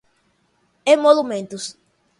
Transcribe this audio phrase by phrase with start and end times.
[0.93, 1.77] emolumentos